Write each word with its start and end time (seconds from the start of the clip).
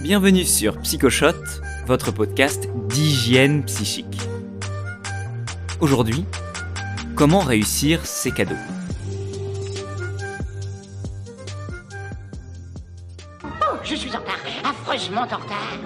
Bienvenue 0.00 0.44
sur 0.44 0.78
Psychoshot, 0.80 1.42
votre 1.86 2.12
podcast 2.12 2.68
d'hygiène 2.88 3.64
psychique. 3.64 4.20
Aujourd'hui, 5.80 6.24
comment 7.16 7.40
réussir 7.40 8.06
ses 8.06 8.30
cadeaux? 8.30 8.54
Oh, 13.42 13.48
je 13.82 13.96
suis 13.96 14.14
en 14.14 14.20
retard, 14.20 14.38
affreusement 14.62 15.22
en 15.22 15.24
retard. 15.24 15.78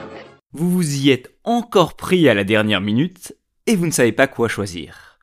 Vous 0.53 0.71
vous 0.71 0.97
y 0.97 1.09
êtes 1.09 1.35
encore 1.43 1.97
pris 1.97 2.29
à 2.29 2.35
la 2.35 2.45
dernière 2.45 2.83
minute 2.83 3.35
et 3.67 3.77
vous 3.77 3.87
ne 3.87 3.93
savez 3.93 4.13
pas 4.13 4.27
quoi 4.27 4.49
choisir. 4.49 5.19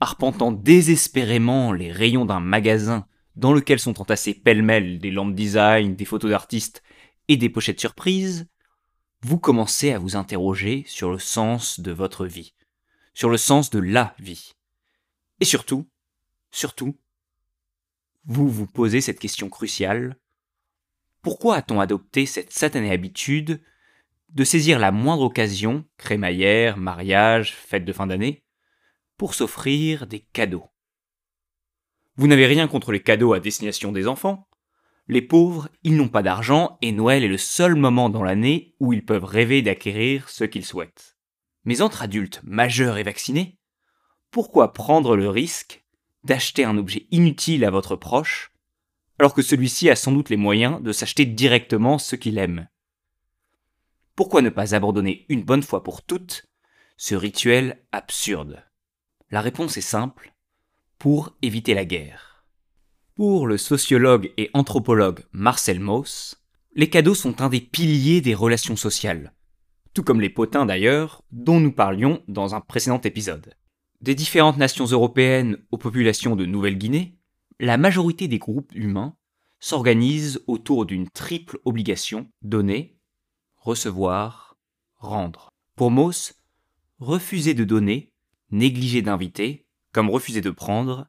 Arpentant 0.00 0.50
désespérément 0.50 1.72
les 1.72 1.92
rayons 1.92 2.24
d'un 2.24 2.40
magasin 2.40 3.06
dans 3.36 3.52
lequel 3.52 3.78
sont 3.78 4.00
entassés 4.00 4.34
pêle-mêle 4.34 4.98
des 4.98 5.12
lampes 5.12 5.34
design, 5.34 5.94
des 5.94 6.04
photos 6.04 6.30
d'artistes 6.30 6.82
et 7.28 7.36
des 7.36 7.48
pochettes 7.48 7.80
surprises, 7.80 8.46
vous 9.22 9.38
commencez 9.38 9.92
à 9.92 9.98
vous 9.98 10.16
interroger 10.16 10.84
sur 10.86 11.10
le 11.10 11.18
sens 11.18 11.80
de 11.80 11.92
votre 11.92 12.26
vie, 12.26 12.54
sur 13.14 13.28
le 13.28 13.36
sens 13.36 13.70
de 13.70 13.78
la 13.78 14.14
vie. 14.18 14.52
Et 15.40 15.44
surtout, 15.44 15.88
surtout, 16.50 16.98
vous 18.24 18.48
vous 18.48 18.66
posez 18.66 19.00
cette 19.00 19.18
question 19.18 19.48
cruciale. 19.48 20.16
Pourquoi 21.22 21.56
a-t-on 21.56 21.80
adopté 21.80 22.26
cette 22.26 22.52
satanée 22.52 22.92
habitude 22.92 23.62
de 24.28 24.44
saisir 24.44 24.78
la 24.78 24.92
moindre 24.92 25.22
occasion, 25.22 25.84
crémaillère, 25.96 26.76
mariage, 26.76 27.54
fête 27.54 27.84
de 27.84 27.92
fin 27.92 28.06
d'année, 28.06 28.44
pour 29.16 29.34
s'offrir 29.34 30.06
des 30.06 30.20
cadeaux? 30.20 30.68
Vous 32.16 32.26
n'avez 32.26 32.46
rien 32.46 32.68
contre 32.68 32.92
les 32.92 33.02
cadeaux 33.02 33.32
à 33.32 33.40
destination 33.40 33.92
des 33.92 34.06
enfants, 34.06 34.48
les 35.08 35.22
pauvres, 35.22 35.68
ils 35.84 35.96
n'ont 35.96 36.08
pas 36.08 36.22
d'argent 36.22 36.78
et 36.82 36.90
Noël 36.90 37.22
est 37.22 37.28
le 37.28 37.38
seul 37.38 37.76
moment 37.76 38.10
dans 38.10 38.24
l'année 38.24 38.74
où 38.80 38.92
ils 38.92 39.04
peuvent 39.04 39.24
rêver 39.24 39.62
d'acquérir 39.62 40.28
ce 40.28 40.44
qu'ils 40.44 40.64
souhaitent. 40.64 41.16
Mais 41.64 41.80
entre 41.80 42.02
adultes 42.02 42.40
majeurs 42.44 42.98
et 42.98 43.04
vaccinés, 43.04 43.58
pourquoi 44.30 44.72
prendre 44.72 45.16
le 45.16 45.28
risque 45.28 45.84
d'acheter 46.24 46.64
un 46.64 46.76
objet 46.76 47.06
inutile 47.10 47.64
à 47.64 47.70
votre 47.70 47.94
proche 47.94 48.52
alors 49.18 49.32
que 49.32 49.42
celui-ci 49.42 49.88
a 49.88 49.96
sans 49.96 50.12
doute 50.12 50.28
les 50.28 50.36
moyens 50.36 50.82
de 50.82 50.92
s'acheter 50.92 51.24
directement 51.24 51.98
ce 51.98 52.16
qu'il 52.16 52.38
aime? 52.38 52.68
Pourquoi 54.14 54.42
ne 54.42 54.50
pas 54.50 54.74
abandonner 54.74 55.24
une 55.28 55.44
bonne 55.44 55.62
fois 55.62 55.82
pour 55.82 56.02
toutes 56.02 56.46
ce 56.96 57.14
rituel 57.14 57.84
absurde? 57.92 58.64
La 59.30 59.40
réponse 59.40 59.76
est 59.76 59.82
simple, 59.82 60.34
pour 60.98 61.36
éviter 61.42 61.74
la 61.74 61.84
guerre. 61.84 62.25
Pour 63.16 63.46
le 63.46 63.56
sociologue 63.56 64.30
et 64.36 64.50
anthropologue 64.52 65.24
Marcel 65.32 65.80
Mauss, 65.80 66.36
les 66.74 66.90
cadeaux 66.90 67.14
sont 67.14 67.40
un 67.40 67.48
des 67.48 67.62
piliers 67.62 68.20
des 68.20 68.34
relations 68.34 68.76
sociales, 68.76 69.32
tout 69.94 70.02
comme 70.02 70.20
les 70.20 70.28
potins 70.28 70.66
d'ailleurs, 70.66 71.22
dont 71.32 71.58
nous 71.58 71.72
parlions 71.72 72.22
dans 72.28 72.54
un 72.54 72.60
précédent 72.60 73.00
épisode. 73.00 73.54
Des 74.02 74.14
différentes 74.14 74.58
nations 74.58 74.84
européennes 74.84 75.56
aux 75.70 75.78
populations 75.78 76.36
de 76.36 76.44
Nouvelle-Guinée, 76.44 77.16
la 77.58 77.78
majorité 77.78 78.28
des 78.28 78.38
groupes 78.38 78.74
humains 78.74 79.16
s'organisent 79.60 80.42
autour 80.46 80.84
d'une 80.84 81.08
triple 81.08 81.58
obligation 81.64 82.30
donner, 82.42 82.98
recevoir, 83.56 84.58
rendre. 84.96 85.54
Pour 85.74 85.90
Mauss, 85.90 86.34
refuser 86.98 87.54
de 87.54 87.64
donner, 87.64 88.12
négliger 88.50 89.00
d'inviter, 89.00 89.64
comme 89.92 90.10
refuser 90.10 90.42
de 90.42 90.50
prendre, 90.50 91.08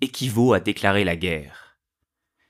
équivaut 0.00 0.52
à 0.52 0.60
déclarer 0.60 1.04
la 1.04 1.16
guerre. 1.16 1.78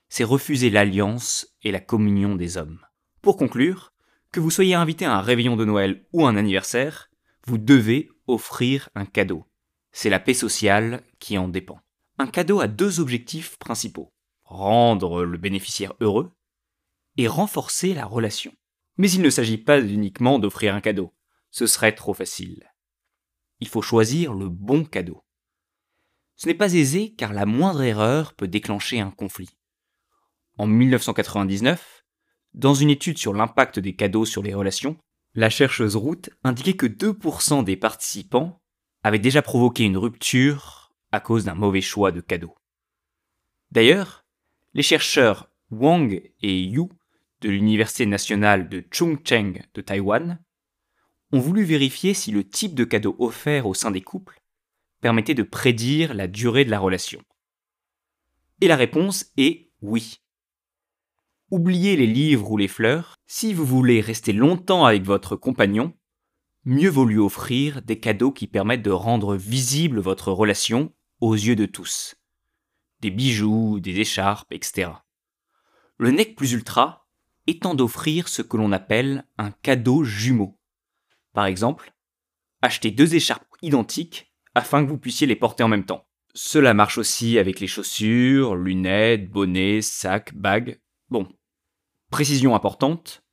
C'est 0.09 0.23
refuser 0.23 0.69
l'alliance 0.69 1.47
et 1.61 1.71
la 1.71 1.79
communion 1.79 2.35
des 2.35 2.57
hommes. 2.57 2.79
Pour 3.21 3.37
conclure, 3.37 3.93
que 4.31 4.39
vous 4.39 4.51
soyez 4.51 4.75
invité 4.75 5.05
à 5.05 5.15
un 5.15 5.21
réveillon 5.21 5.55
de 5.55 5.65
Noël 5.65 6.05
ou 6.13 6.25
un 6.25 6.35
anniversaire, 6.35 7.09
vous 7.45 7.57
devez 7.57 8.09
offrir 8.27 8.89
un 8.95 9.05
cadeau. 9.05 9.45
C'est 9.91 10.09
la 10.09 10.19
paix 10.19 10.33
sociale 10.33 11.03
qui 11.19 11.37
en 11.37 11.47
dépend. 11.47 11.79
Un 12.17 12.27
cadeau 12.27 12.59
a 12.59 12.67
deux 12.67 12.99
objectifs 12.99 13.57
principaux. 13.57 14.13
Rendre 14.43 15.23
le 15.23 15.37
bénéficiaire 15.37 15.93
heureux 15.99 16.31
et 17.17 17.27
renforcer 17.27 17.93
la 17.93 18.05
relation. 18.05 18.53
Mais 18.97 19.09
il 19.11 19.21
ne 19.21 19.29
s'agit 19.29 19.57
pas 19.57 19.79
uniquement 19.81 20.39
d'offrir 20.39 20.75
un 20.75 20.81
cadeau. 20.81 21.13
Ce 21.51 21.65
serait 21.65 21.95
trop 21.95 22.13
facile. 22.13 22.71
Il 23.59 23.67
faut 23.67 23.81
choisir 23.81 24.33
le 24.33 24.49
bon 24.49 24.85
cadeau. 24.85 25.23
Ce 26.39 26.47
n'est 26.47 26.53
pas 26.53 26.73
aisé 26.73 27.11
car 27.11 27.33
la 27.33 27.45
moindre 27.45 27.83
erreur 27.83 28.33
peut 28.33 28.47
déclencher 28.47 29.01
un 29.01 29.11
conflit. 29.11 29.49
En 30.57 30.67
1999, 30.67 32.05
dans 32.53 32.73
une 32.73 32.89
étude 32.89 33.17
sur 33.17 33.33
l'impact 33.33 33.77
des 33.77 33.93
cadeaux 33.93 34.23
sur 34.23 34.41
les 34.41 34.53
relations, 34.53 34.95
la 35.33 35.49
chercheuse 35.49 35.97
Root 35.97 36.29
indiquait 36.45 36.77
que 36.77 36.85
2% 36.85 37.65
des 37.65 37.75
participants 37.75 38.61
avaient 39.03 39.19
déjà 39.19 39.41
provoqué 39.41 39.83
une 39.83 39.97
rupture 39.97 40.93
à 41.11 41.19
cause 41.19 41.43
d'un 41.43 41.55
mauvais 41.55 41.81
choix 41.81 42.13
de 42.13 42.21
cadeau. 42.21 42.55
D'ailleurs, 43.71 44.25
les 44.73 44.81
chercheurs 44.81 45.51
Wang 45.71 46.21
et 46.41 46.61
Yu 46.61 46.85
de 47.41 47.49
l'Université 47.49 48.05
nationale 48.05 48.69
de 48.69 48.85
Chongqing 48.91 49.61
de 49.73 49.81
Taïwan 49.81 50.41
ont 51.33 51.39
voulu 51.41 51.65
vérifier 51.65 52.13
si 52.13 52.31
le 52.31 52.47
type 52.47 52.75
de 52.75 52.85
cadeau 52.85 53.17
offert 53.19 53.67
au 53.67 53.73
sein 53.73 53.91
des 53.91 54.01
couples 54.01 54.38
permettait 55.01 55.33
de 55.33 55.43
prédire 55.43 56.13
la 56.13 56.27
durée 56.27 56.65
de 56.65 56.71
la 56.71 56.79
relation 56.79 57.21
Et 58.61 58.67
la 58.67 58.75
réponse 58.75 59.31
est 59.37 59.69
oui. 59.81 60.21
Oubliez 61.51 61.95
les 61.95 62.07
livres 62.07 62.51
ou 62.51 62.57
les 62.57 62.67
fleurs, 62.67 63.15
si 63.25 63.53
vous 63.53 63.65
voulez 63.65 64.01
rester 64.01 64.33
longtemps 64.33 64.85
avec 64.85 65.03
votre 65.03 65.35
compagnon, 65.35 65.93
mieux 66.65 66.89
vaut 66.89 67.05
lui 67.05 67.17
offrir 67.17 67.81
des 67.81 67.99
cadeaux 67.99 68.31
qui 68.31 68.47
permettent 68.47 68.83
de 68.83 68.91
rendre 68.91 69.35
visible 69.35 69.99
votre 69.99 70.31
relation 70.31 70.93
aux 71.21 71.33
yeux 71.33 71.55
de 71.55 71.65
tous. 71.65 72.15
Des 72.99 73.09
bijoux, 73.09 73.79
des 73.79 73.99
écharpes, 73.99 74.51
etc. 74.51 74.91
Le 75.97 76.11
nec 76.11 76.35
plus 76.35 76.51
ultra 76.51 77.07
étant 77.47 77.73
d'offrir 77.73 78.27
ce 78.27 78.41
que 78.41 78.57
l'on 78.57 78.71
appelle 78.71 79.25
un 79.37 79.51
cadeau 79.51 80.03
jumeau. 80.03 80.59
Par 81.33 81.45
exemple, 81.45 81.93
acheter 82.61 82.91
deux 82.91 83.15
écharpes 83.15 83.55
identiques 83.61 84.28
afin 84.59 84.83
que 84.83 84.89
vous 84.89 84.97
puissiez 84.97 85.25
les 85.25 85.35
porter 85.35 85.63
en 85.63 85.67
même 85.69 85.85
temps. 85.85 86.05
Cela 86.35 86.73
marche 86.73 86.97
aussi 86.97 87.39
avec 87.39 87.59
les 87.59 87.67
chaussures, 87.67 88.55
lunettes, 88.55 89.31
bonnets, 89.31 89.81
sacs, 89.81 90.35
bagues. 90.35 90.79
Bon. 91.09 91.27
Précision 92.11 92.53
importante. 92.55 93.23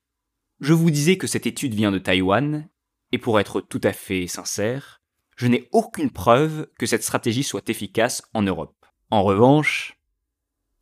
Je 0.61 0.73
vous 0.73 0.91
disais 0.91 1.19
que 1.19 1.27
cette 1.27 1.47
étude 1.47 1.75
vient 1.75 1.93
de 1.93 1.99
Taïwan, 1.99 2.69
et 3.13 3.19
pour 3.19 3.39
être 3.39 3.61
tout 3.61 3.81
à 3.83 3.93
fait 3.93 4.27
sincère, 4.27 5.03
je 5.37 5.47
n'ai 5.47 5.69
aucune 5.73 6.11
preuve 6.11 6.69
que 6.79 6.87
cette 6.87 7.03
stratégie 7.03 7.43
soit 7.43 7.69
efficace 7.69 8.23
en 8.33 8.43
Europe. 8.43 8.87
En 9.11 9.23
revanche, 9.23 10.01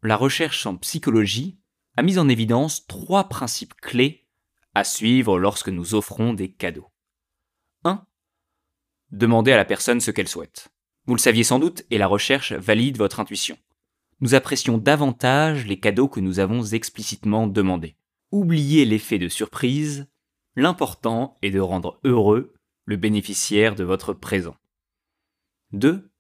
la 0.03 0.16
recherche 0.16 0.66
en 0.66 0.76
psychologie 0.76 1.59
a 1.97 2.03
mis 2.03 2.19
en 2.19 2.28
évidence 2.28 2.87
trois 2.87 3.28
principes 3.28 3.75
clés 3.75 4.28
à 4.75 4.84
suivre 4.84 5.38
lorsque 5.38 5.69
nous 5.69 5.94
offrons 5.94 6.34
des 6.34 6.53
cadeaux. 6.53 6.94
1 9.14 9.16
demandez 9.16 9.52
à 9.52 9.56
la 9.56 9.64
personne 9.64 10.00
ce 10.00 10.10
qu'elle 10.10 10.28
souhaite. 10.28 10.69
Vous 11.06 11.14
le 11.14 11.20
saviez 11.20 11.44
sans 11.44 11.58
doute, 11.58 11.84
et 11.91 11.98
la 11.98 12.06
recherche 12.06 12.52
valide 12.52 12.98
votre 12.98 13.20
intuition. 13.20 13.56
Nous 14.20 14.34
apprécions 14.34 14.78
davantage 14.78 15.66
les 15.66 15.78
cadeaux 15.78 16.08
que 16.08 16.20
nous 16.20 16.41
avons 16.41 16.64
explicitement 16.64 17.47
demandés. 17.47 17.97
Oubliez 18.32 18.84
l'effet 18.84 19.19
de 19.19 19.28
surprise, 19.28 20.08
l'important 20.56 21.36
est 21.42 21.50
de 21.50 21.60
rendre 21.60 22.00
heureux 22.04 22.54
le 22.86 22.97
bénéficiaire 22.97 23.75
de 23.75 23.84
votre 23.84 24.12
présent. 24.12 24.56
2. 25.72 26.10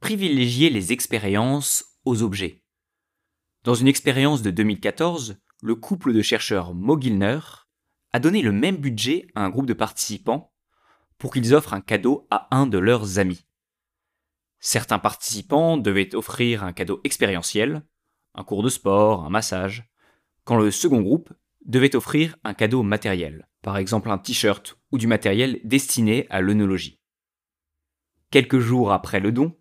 Privilégiez 0.00 0.70
les 0.70 0.92
expériences 0.92 1.84
aux 2.04 2.22
objets. 2.22 2.62
Dans 3.64 3.74
une 3.74 3.88
expérience 3.88 4.42
de 4.42 4.50
2014, 4.50 5.38
le 5.62 5.74
couple 5.74 6.12
de 6.12 6.22
chercheurs 6.22 6.74
Mogilner 6.74 7.40
a 8.12 8.20
donné 8.20 8.42
le 8.42 8.52
même 8.52 8.76
budget 8.76 9.26
à 9.34 9.44
un 9.44 9.50
groupe 9.50 9.66
de 9.66 9.74
participants 9.74 10.52
pour 11.18 11.32
qu'ils 11.32 11.54
offrent 11.54 11.74
un 11.74 11.80
cadeau 11.80 12.26
à 12.30 12.48
un 12.56 12.66
de 12.66 12.78
leurs 12.78 13.18
amis. 13.18 13.44
Certains 14.60 14.98
participants 14.98 15.76
devaient 15.76 16.14
offrir 16.14 16.64
un 16.64 16.72
cadeau 16.72 17.00
expérientiel, 17.04 17.82
un 18.34 18.44
cours 18.44 18.62
de 18.62 18.68
sport, 18.68 19.24
un 19.24 19.30
massage, 19.30 19.90
quand 20.44 20.56
le 20.56 20.70
second 20.70 21.00
groupe 21.00 21.32
devait 21.64 21.94
offrir 21.94 22.36
un 22.44 22.54
cadeau 22.54 22.82
matériel, 22.82 23.48
par 23.62 23.76
exemple 23.76 24.10
un 24.10 24.18
t-shirt 24.18 24.78
ou 24.90 24.98
du 24.98 25.06
matériel 25.06 25.60
destiné 25.64 26.26
à 26.30 26.40
l'œnologie. 26.40 27.00
Quelques 28.30 28.58
jours 28.58 28.92
après 28.92 29.20
le 29.20 29.32
don, 29.32 29.58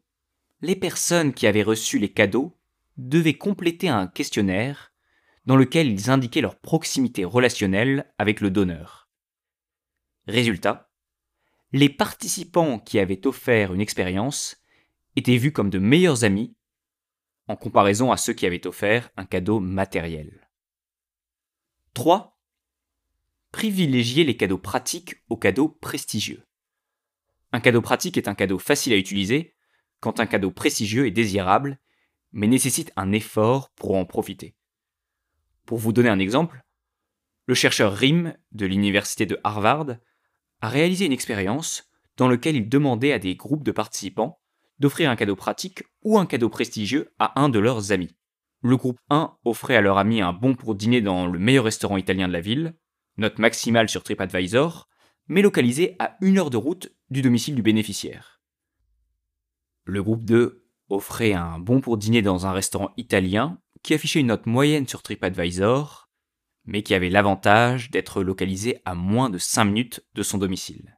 les 0.61 0.75
personnes 0.75 1.33
qui 1.33 1.47
avaient 1.47 1.63
reçu 1.63 1.99
les 1.99 2.11
cadeaux 2.11 2.57
devaient 2.97 3.37
compléter 3.37 3.89
un 3.89 4.07
questionnaire 4.07 4.93
dans 5.45 5.55
lequel 5.55 5.87
ils 5.87 6.09
indiquaient 6.09 6.41
leur 6.41 6.59
proximité 6.59 7.23
relationnelle 7.23 8.11
avec 8.17 8.41
le 8.41 8.51
donneur. 8.51 9.09
Résultat, 10.27 10.86
les 11.71 11.89
participants 11.89 12.79
qui 12.79 12.99
avaient 12.99 13.27
offert 13.27 13.73
une 13.73 13.81
expérience 13.81 14.61
étaient 15.15 15.37
vus 15.37 15.51
comme 15.51 15.69
de 15.69 15.79
meilleurs 15.79 16.23
amis 16.23 16.55
en 17.47 17.55
comparaison 17.55 18.11
à 18.11 18.17
ceux 18.17 18.33
qui 18.33 18.45
avaient 18.45 18.67
offert 18.67 19.09
un 19.17 19.25
cadeau 19.25 19.59
matériel. 19.59 20.49
3. 21.93 22.39
privilégiez 23.51 24.23
les 24.23 24.37
cadeaux 24.37 24.57
pratiques 24.57 25.23
aux 25.29 25.37
cadeaux 25.37 25.69
prestigieux. 25.69 26.43
Un 27.51 27.59
cadeau 27.59 27.81
pratique 27.81 28.17
est 28.17 28.27
un 28.27 28.35
cadeau 28.35 28.59
facile 28.59 28.93
à 28.93 28.97
utiliser, 28.97 29.55
quand 29.99 30.19
un 30.19 30.27
cadeau 30.27 30.51
prestigieux 30.51 31.07
est 31.07 31.11
désirable, 31.11 31.79
mais 32.31 32.47
nécessite 32.47 32.91
un 32.97 33.11
effort 33.13 33.71
pour 33.71 33.95
en 33.95 34.05
profiter. 34.05 34.55
Pour 35.65 35.79
vous 35.79 35.93
donner 35.93 36.09
un 36.09 36.19
exemple, 36.19 36.63
le 37.45 37.55
chercheur 37.55 37.93
Rim 37.95 38.37
de 38.51 38.65
l'université 38.65 39.25
de 39.25 39.39
Harvard 39.43 39.97
a 40.61 40.69
réalisé 40.69 41.05
une 41.05 41.11
expérience 41.11 41.83
dans 42.17 42.27
laquelle 42.27 42.55
il 42.55 42.69
demandait 42.69 43.13
à 43.13 43.19
des 43.19 43.35
groupes 43.35 43.63
de 43.63 43.71
participants 43.71 44.39
d'offrir 44.79 45.09
un 45.09 45.15
cadeau 45.15 45.35
pratique 45.35 45.83
ou 46.03 46.17
un 46.17 46.25
cadeau 46.25 46.49
prestigieux 46.49 47.13
à 47.19 47.39
un 47.41 47.49
de 47.49 47.59
leurs 47.59 47.91
amis. 47.91 48.15
Le 48.61 48.77
groupe 48.77 48.99
1 49.09 49.37
offrait 49.45 49.75
à 49.75 49.81
leur 49.81 49.97
ami 49.97 50.21
un 50.21 50.33
bon 50.33 50.55
pour 50.55 50.75
dîner 50.75 51.01
dans 51.01 51.27
le 51.27 51.39
meilleur 51.39 51.65
restaurant 51.65 51.97
italien 51.97 52.27
de 52.27 52.33
la 52.33 52.41
ville, 52.41 52.75
note 53.17 53.39
maximale 53.39 53.89
sur 53.89 54.03
TripAdvisor, 54.03 54.87
mais 55.27 55.41
localisé 55.41 55.95
à 55.99 56.17
une 56.21 56.37
heure 56.37 56.49
de 56.49 56.57
route 56.57 56.91
du 57.09 57.21
domicile 57.21 57.55
du 57.55 57.61
bénéficiaire. 57.61 58.41
Le 59.83 60.03
groupe 60.03 60.25
2 60.25 60.65
offrait 60.89 61.33
un 61.33 61.59
bon 61.59 61.81
pour 61.81 61.97
dîner 61.97 62.21
dans 62.21 62.45
un 62.45 62.51
restaurant 62.51 62.91
italien 62.97 63.59
qui 63.83 63.93
affichait 63.93 64.19
une 64.19 64.27
note 64.27 64.45
moyenne 64.45 64.87
sur 64.87 65.01
TripAdvisor, 65.01 66.06
mais 66.67 66.83
qui 66.83 66.93
avait 66.93 67.09
l'avantage 67.09 67.89
d'être 67.89 68.21
localisé 68.21 68.81
à 68.85 68.93
moins 68.93 69.29
de 69.29 69.37
5 69.37 69.65
minutes 69.65 70.05
de 70.13 70.21
son 70.21 70.37
domicile. 70.37 70.97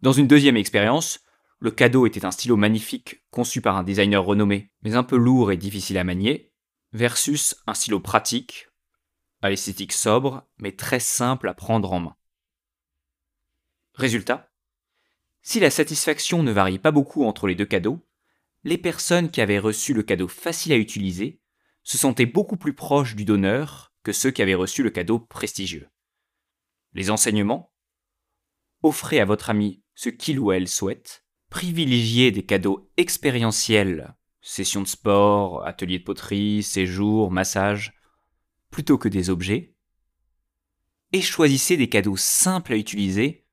Dans 0.00 0.12
une 0.12 0.26
deuxième 0.26 0.56
expérience, 0.56 1.20
le 1.60 1.70
cadeau 1.70 2.06
était 2.06 2.24
un 2.24 2.32
stylo 2.32 2.56
magnifique 2.56 3.24
conçu 3.30 3.60
par 3.60 3.76
un 3.76 3.84
designer 3.84 4.22
renommé, 4.22 4.72
mais 4.82 4.96
un 4.96 5.04
peu 5.04 5.16
lourd 5.16 5.52
et 5.52 5.56
difficile 5.56 5.96
à 5.96 6.04
manier, 6.04 6.52
versus 6.92 7.54
un 7.68 7.74
stylo 7.74 8.00
pratique, 8.00 8.68
à 9.42 9.48
l'esthétique 9.48 9.92
sobre, 9.92 10.44
mais 10.58 10.72
très 10.72 11.00
simple 11.00 11.48
à 11.48 11.54
prendre 11.54 11.92
en 11.92 12.00
main. 12.00 12.16
Résultat, 13.94 14.50
si 15.42 15.60
la 15.60 15.70
satisfaction 15.70 16.42
ne 16.42 16.52
varie 16.52 16.80
pas 16.80 16.90
beaucoup 16.90 17.24
entre 17.24 17.46
les 17.46 17.54
deux 17.54 17.66
cadeaux, 17.66 18.04
les 18.64 18.78
personnes 18.78 19.30
qui 19.30 19.40
avaient 19.40 19.58
reçu 19.58 19.94
le 19.94 20.02
cadeau 20.02 20.28
facile 20.28 20.72
à 20.72 20.76
utiliser 20.76 21.40
se 21.84 21.98
sentaient 21.98 22.26
beaucoup 22.26 22.56
plus 22.56 22.74
proches 22.74 23.14
du 23.14 23.24
donneur 23.24 23.91
que 24.02 24.12
ceux 24.12 24.30
qui 24.30 24.42
avaient 24.42 24.54
reçu 24.54 24.82
le 24.82 24.90
cadeau 24.90 25.18
prestigieux. 25.18 25.88
Les 26.92 27.10
enseignements. 27.10 27.72
Offrez 28.82 29.20
à 29.20 29.24
votre 29.24 29.50
ami 29.50 29.82
ce 29.94 30.08
qu'il 30.08 30.38
ou 30.38 30.52
elle 30.52 30.68
souhaite, 30.68 31.24
privilégiez 31.50 32.30
des 32.30 32.44
cadeaux 32.44 32.90
expérientiels, 32.96 34.16
sessions 34.40 34.82
de 34.82 34.88
sport, 34.88 35.64
ateliers 35.66 36.00
de 36.00 36.04
poterie, 36.04 36.62
séjours, 36.62 37.30
massages, 37.30 37.92
plutôt 38.70 38.98
que 38.98 39.08
des 39.08 39.30
objets, 39.30 39.74
et 41.12 41.20
choisissez 41.20 41.76
des 41.76 41.88
cadeaux 41.88 42.16
simples 42.16 42.72
à 42.72 42.76
utiliser, 42.76 43.46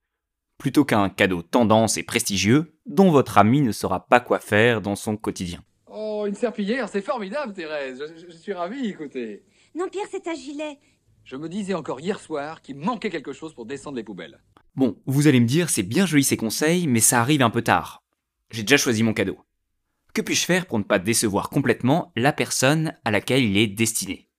plutôt 0.58 0.86
qu'un 0.86 1.10
cadeau 1.10 1.42
tendance 1.42 1.98
et 1.98 2.04
prestigieux 2.04 2.80
dont 2.86 3.12
votre 3.12 3.38
ami 3.38 3.62
ne 3.62 3.72
saura 3.72 4.08
pas 4.08 4.20
quoi 4.20 4.40
faire 4.40 4.82
dans 4.82 4.96
son 4.96 5.18
quotidien. 5.18 5.64
Oh, 6.02 6.24
une 6.26 6.34
serpillière, 6.36 6.88
c'est 6.88 7.02
formidable, 7.02 7.52
Thérèse. 7.52 8.02
Je, 8.16 8.32
je 8.32 8.38
suis 8.38 8.54
ravi, 8.54 8.88
écoutez. 8.88 9.44
Non, 9.76 9.90
Pierre, 9.90 10.08
c'est 10.10 10.30
un 10.30 10.34
gilet. 10.34 10.80
Je 11.26 11.36
me 11.36 11.50
disais 11.50 11.74
encore 11.74 12.00
hier 12.00 12.22
soir 12.22 12.62
qu'il 12.62 12.78
manquait 12.78 13.10
quelque 13.10 13.34
chose 13.34 13.54
pour 13.54 13.66
descendre 13.66 13.98
les 13.98 14.04
poubelles. 14.06 14.40
Bon, 14.76 14.98
vous 15.08 15.28
allez 15.28 15.42
me 15.42 15.46
dire, 15.46 15.70
c'est 15.70 15.84
bien 15.84 16.06
joli 16.06 16.24
ces 16.24 16.38
conseils, 16.38 16.88
mais 16.88 17.02
ça 17.02 17.20
arrive 17.20 17.42
un 17.42 17.50
peu 17.50 17.64
tard. 17.64 18.02
J'ai 18.50 18.64
déjà 18.64 18.78
choisi 18.78 19.04
mon 19.04 19.14
cadeau. 19.14 19.40
Que 20.14 20.22
puis-je 20.22 20.46
faire 20.46 20.68
pour 20.68 20.80
ne 20.80 20.86
pas 20.86 21.00
décevoir 21.00 21.50
complètement 21.50 22.14
la 22.16 22.32
personne 22.32 22.94
à 23.04 23.12
laquelle 23.12 23.44
il 23.44 23.58
est 23.58 23.68
destiné? 23.68 24.30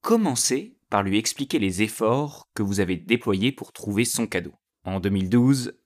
Commencez 0.00 0.76
par 0.90 1.04
lui 1.04 1.16
expliquer 1.16 1.60
les 1.60 1.82
efforts 1.82 2.48
que 2.54 2.64
vous 2.64 2.80
avez 2.80 2.96
déployés 2.96 3.52
pour 3.52 3.72
trouver 3.72 4.04
son 4.04 4.26
cadeau. 4.26 4.54
En 4.82 4.98
2012, 4.98 5.78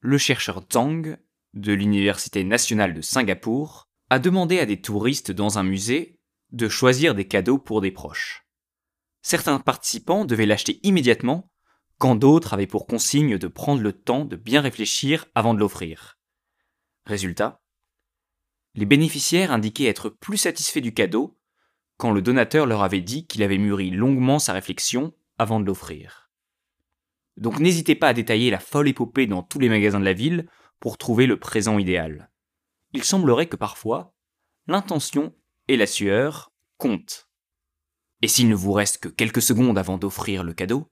le 0.00 0.18
chercheur 0.18 0.60
Zhang 0.72 1.18
de 1.54 1.72
l'Université 1.72 2.42
nationale 2.42 2.94
de 2.94 3.00
Singapour 3.00 3.86
a 4.12 4.18
demandé 4.18 4.58
à 4.58 4.66
des 4.66 4.78
touristes 4.78 5.32
dans 5.32 5.58
un 5.58 5.62
musée 5.62 6.18
de 6.50 6.68
choisir 6.68 7.14
des 7.14 7.26
cadeaux 7.26 7.56
pour 7.56 7.80
des 7.80 7.90
proches. 7.90 8.46
Certains 9.22 9.58
participants 9.58 10.26
devaient 10.26 10.44
l'acheter 10.44 10.80
immédiatement, 10.82 11.50
quand 11.96 12.14
d'autres 12.14 12.52
avaient 12.52 12.66
pour 12.66 12.86
consigne 12.86 13.38
de 13.38 13.48
prendre 13.48 13.80
le 13.80 13.94
temps 13.94 14.26
de 14.26 14.36
bien 14.36 14.60
réfléchir 14.60 15.24
avant 15.34 15.54
de 15.54 15.60
l'offrir. 15.60 16.18
Résultat, 17.06 17.62
les 18.74 18.84
bénéficiaires 18.84 19.50
indiquaient 19.50 19.86
être 19.86 20.10
plus 20.10 20.36
satisfaits 20.36 20.80
du 20.80 20.92
cadeau 20.92 21.38
quand 21.96 22.10
le 22.10 22.20
donateur 22.20 22.66
leur 22.66 22.82
avait 22.82 23.00
dit 23.00 23.26
qu'il 23.26 23.42
avait 23.42 23.56
mûri 23.56 23.88
longuement 23.88 24.38
sa 24.38 24.52
réflexion 24.52 25.14
avant 25.38 25.58
de 25.58 25.64
l'offrir. 25.64 26.30
Donc 27.38 27.60
n'hésitez 27.60 27.94
pas 27.94 28.08
à 28.08 28.12
détailler 28.12 28.50
la 28.50 28.60
folle 28.60 28.88
épopée 28.88 29.26
dans 29.26 29.42
tous 29.42 29.58
les 29.58 29.70
magasins 29.70 30.00
de 30.00 30.04
la 30.04 30.12
ville 30.12 30.50
pour 30.80 30.98
trouver 30.98 31.26
le 31.26 31.38
présent 31.38 31.78
idéal. 31.78 32.28
Il 32.92 33.04
semblerait 33.04 33.48
que 33.48 33.56
parfois, 33.56 34.14
l'intention 34.66 35.34
et 35.68 35.76
la 35.76 35.86
sueur 35.86 36.52
comptent. 36.76 37.28
Et 38.20 38.28
s'il 38.28 38.48
ne 38.48 38.54
vous 38.54 38.72
reste 38.72 38.98
que 38.98 39.08
quelques 39.08 39.42
secondes 39.42 39.78
avant 39.78 39.98
d'offrir 39.98 40.44
le 40.44 40.52
cadeau, 40.52 40.90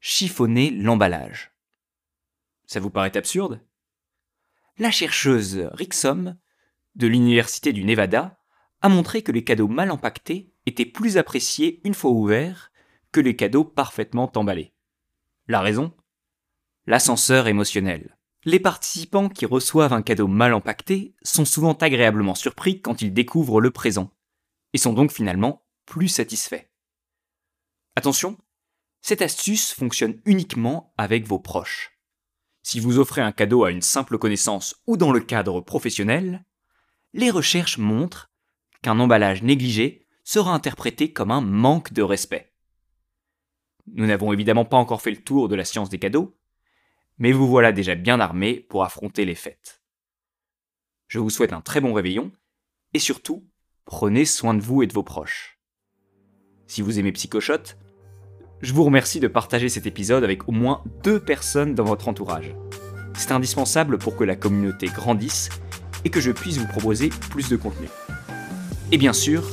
chiffonnez 0.00 0.70
l'emballage. 0.70 1.52
Ça 2.66 2.80
vous 2.80 2.90
paraît 2.90 3.16
absurde? 3.16 3.64
La 4.78 4.90
chercheuse 4.90 5.68
Rixom, 5.72 6.36
de 6.94 7.06
l'Université 7.06 7.72
du 7.72 7.84
Nevada, 7.84 8.38
a 8.82 8.88
montré 8.88 9.22
que 9.22 9.32
les 9.32 9.44
cadeaux 9.44 9.68
mal 9.68 9.90
empaquetés 9.90 10.52
étaient 10.66 10.84
plus 10.84 11.16
appréciés 11.16 11.80
une 11.84 11.94
fois 11.94 12.10
ouverts 12.10 12.70
que 13.10 13.20
les 13.20 13.36
cadeaux 13.36 13.64
parfaitement 13.64 14.30
emballés. 14.36 14.74
La 15.48 15.60
raison? 15.60 15.96
L'ascenseur 16.86 17.46
émotionnel. 17.46 18.15
Les 18.46 18.60
participants 18.60 19.28
qui 19.28 19.44
reçoivent 19.44 19.92
un 19.92 20.02
cadeau 20.02 20.28
mal 20.28 20.54
empaqueté 20.54 21.16
sont 21.24 21.44
souvent 21.44 21.72
agréablement 21.72 22.36
surpris 22.36 22.80
quand 22.80 23.02
ils 23.02 23.12
découvrent 23.12 23.60
le 23.60 23.72
présent, 23.72 24.12
et 24.72 24.78
sont 24.78 24.92
donc 24.92 25.10
finalement 25.10 25.66
plus 25.84 26.06
satisfaits. 26.06 26.64
Attention, 27.96 28.38
cette 29.02 29.20
astuce 29.20 29.72
fonctionne 29.72 30.20
uniquement 30.26 30.94
avec 30.96 31.26
vos 31.26 31.40
proches. 31.40 31.98
Si 32.62 32.78
vous 32.78 33.00
offrez 33.00 33.20
un 33.20 33.32
cadeau 33.32 33.64
à 33.64 33.72
une 33.72 33.82
simple 33.82 34.16
connaissance 34.16 34.80
ou 34.86 34.96
dans 34.96 35.10
le 35.10 35.20
cadre 35.20 35.60
professionnel, 35.60 36.44
les 37.14 37.32
recherches 37.32 37.78
montrent 37.78 38.30
qu'un 38.80 39.00
emballage 39.00 39.42
négligé 39.42 40.06
sera 40.22 40.54
interprété 40.54 41.12
comme 41.12 41.32
un 41.32 41.40
manque 41.40 41.92
de 41.92 42.02
respect. 42.02 42.52
Nous 43.88 44.06
n'avons 44.06 44.32
évidemment 44.32 44.64
pas 44.64 44.76
encore 44.76 45.02
fait 45.02 45.10
le 45.10 45.22
tour 45.22 45.48
de 45.48 45.56
la 45.56 45.64
science 45.64 45.88
des 45.88 45.98
cadeaux, 45.98 46.38
mais 47.18 47.32
vous 47.32 47.46
voilà 47.46 47.72
déjà 47.72 47.94
bien 47.94 48.20
armé 48.20 48.54
pour 48.54 48.84
affronter 48.84 49.24
les 49.24 49.34
fêtes. 49.34 49.82
Je 51.08 51.18
vous 51.18 51.30
souhaite 51.30 51.52
un 51.52 51.60
très 51.60 51.80
bon 51.80 51.92
réveillon, 51.92 52.32
et 52.94 52.98
surtout, 52.98 53.46
prenez 53.84 54.24
soin 54.24 54.54
de 54.54 54.60
vous 54.60 54.82
et 54.82 54.86
de 54.86 54.92
vos 54.92 55.02
proches. 55.02 55.58
Si 56.66 56.82
vous 56.82 56.98
aimez 56.98 57.12
Psychoshot, 57.12 57.76
je 58.60 58.72
vous 58.72 58.84
remercie 58.84 59.20
de 59.20 59.28
partager 59.28 59.68
cet 59.68 59.86
épisode 59.86 60.24
avec 60.24 60.48
au 60.48 60.52
moins 60.52 60.82
deux 61.04 61.20
personnes 61.20 61.74
dans 61.74 61.84
votre 61.84 62.08
entourage. 62.08 62.54
C'est 63.14 63.32
indispensable 63.32 63.98
pour 63.98 64.16
que 64.16 64.24
la 64.24 64.34
communauté 64.34 64.86
grandisse 64.86 65.48
et 66.04 66.10
que 66.10 66.20
je 66.20 66.32
puisse 66.32 66.58
vous 66.58 66.66
proposer 66.66 67.08
plus 67.30 67.48
de 67.48 67.56
contenu. 67.56 67.88
Et 68.92 68.98
bien 68.98 69.12
sûr, 69.12 69.44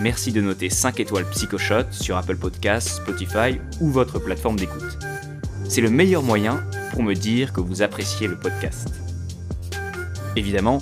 merci 0.00 0.32
de 0.32 0.40
noter 0.40 0.70
5 0.70 1.00
étoiles 1.00 1.28
Psychoshot 1.30 1.90
sur 1.90 2.16
Apple 2.16 2.36
Podcasts, 2.36 3.02
Spotify 3.02 3.60
ou 3.80 3.90
votre 3.90 4.18
plateforme 4.18 4.56
d'écoute. 4.56 4.98
C'est 5.68 5.80
le 5.80 5.90
meilleur 5.90 6.22
moyen 6.22 6.64
pour 6.92 7.02
me 7.02 7.14
dire 7.14 7.52
que 7.52 7.60
vous 7.60 7.82
appréciez 7.82 8.28
le 8.28 8.38
podcast. 8.38 8.88
Évidemment, 10.36 10.80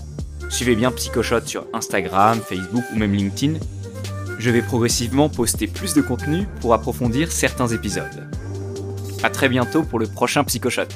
suivez 0.49 0.77
bien 0.77 0.91
Psychoshot 0.91 1.47
sur 1.47 1.67
Instagram, 1.73 2.41
Facebook 2.41 2.85
ou 2.93 2.99
même 2.99 3.15
LinkedIn. 3.15 3.59
Je 4.39 4.51
vais 4.51 4.63
progressivement 4.63 5.29
poster 5.29 5.67
plus 5.67 5.95
de 5.95 6.03
contenu 6.03 6.47
pour 6.61 6.75
approfondir 6.75 7.31
certains 7.31 7.69
épisodes. 7.69 8.29
A 9.23 9.31
très 9.31 9.49
bientôt 9.49 9.83
pour 9.83 9.99
le 9.99 10.07
prochain 10.07 10.45
Psychoshot. 10.45 10.89